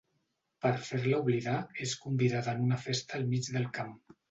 Per 0.65 0.71
fer-la 0.87 1.19
oblidar, 1.25 1.59
és 1.85 1.95
convidada 2.07 2.57
en 2.57 2.65
una 2.71 2.81
festa 2.89 3.19
al 3.21 3.31
mig 3.37 3.55
del 3.59 3.71
camp. 3.81 3.97